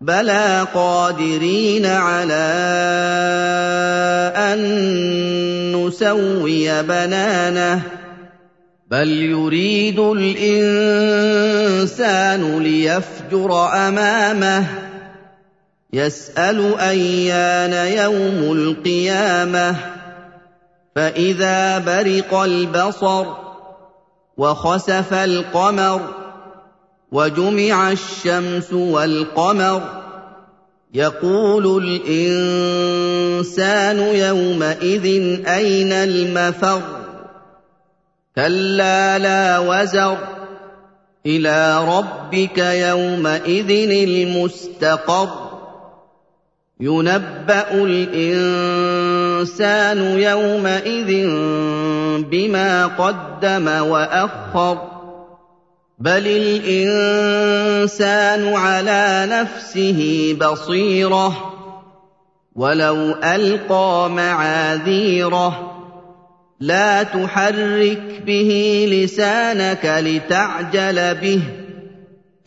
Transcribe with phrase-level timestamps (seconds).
[0.00, 2.34] بلى قادرين على
[4.36, 4.60] ان
[5.76, 7.82] نسوي بنانه
[8.90, 11.38] بل يريد الانسان
[12.62, 14.66] ليفجر امامه
[15.92, 19.76] يسال ايان يوم القيامه
[20.96, 23.26] فاذا برق البصر
[24.36, 26.19] وخسف القمر
[27.12, 29.82] وجمع الشمس والقمر.
[30.94, 35.06] يقول الإنسان يومئذ
[35.46, 36.82] أين المفر؟
[38.36, 40.18] كلا لا وزر.
[41.26, 45.28] إلى ربك يومئذ المستقر.
[46.80, 48.98] ينبأ الإنسان
[50.18, 51.28] يومئذ
[52.30, 54.99] بما قدم وأخر.
[56.00, 56.26] بل
[56.66, 57.94] الانسان
[58.54, 61.52] على نفسه بصيره
[62.54, 65.76] ولو القى معاذيره
[66.60, 71.40] لا تحرك به لسانك لتعجل به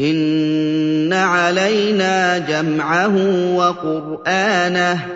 [0.00, 3.16] ان علينا جمعه
[3.54, 5.06] وقرانه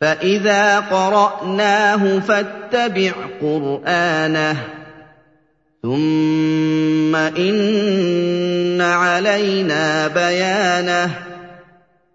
[0.00, 4.56] فاذا قراناه فاتبع قرانه
[5.82, 11.10] ثم ان علينا بيانه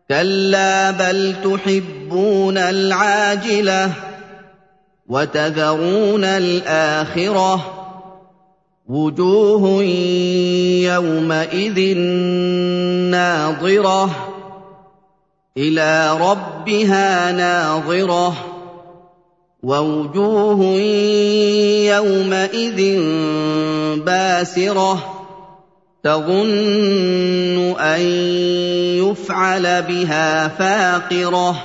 [0.09, 3.91] كلا بل تحبون العاجله
[5.07, 7.75] وتذرون الاخره
[8.87, 9.83] وجوه
[10.83, 11.97] يومئذ
[13.11, 14.09] ناظره
[15.57, 18.35] إلى ربها ناظره
[19.63, 20.61] ووجوه
[21.95, 22.99] يومئذ
[24.05, 25.15] باسره
[26.03, 28.01] تظن أن
[29.01, 31.55] يفعل بها فاقرة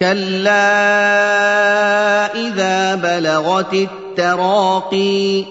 [0.00, 0.74] كلا
[2.34, 5.44] إذا بلغت التراقي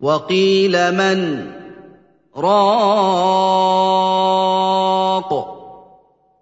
[0.00, 1.46] وقيل من
[2.36, 3.20] راق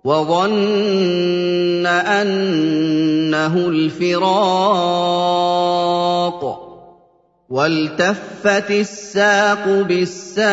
[0.05, 4.69] وظن أنه الفراق
[7.51, 10.49] والتفت الساق بالساق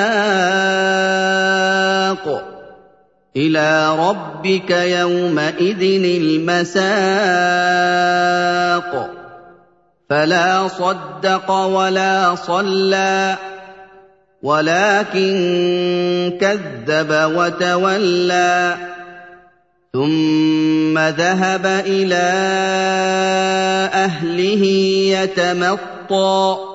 [3.37, 6.85] إلى ربك يومئذ المساق.
[10.09, 13.35] فلا صدق ولا صلى
[14.43, 18.75] ولكن كذب وتولى.
[19.93, 22.23] ثم ذهب إلى
[23.93, 24.63] أهله
[25.19, 26.74] يتمطى.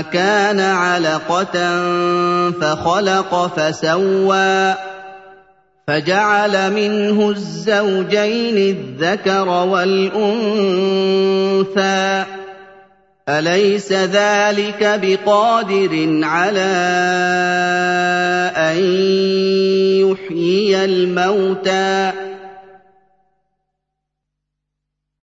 [0.00, 1.82] كان علقة
[2.60, 4.74] فخلق فسوى
[5.86, 10.66] فجعل منه الزوجين الذكر والأنثى.
[13.28, 16.72] أليس ذلك بقادر على